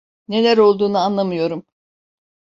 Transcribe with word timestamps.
Neler 0.27 0.57
olduğunu 0.57 0.97
anlamıyorum. 0.97 1.65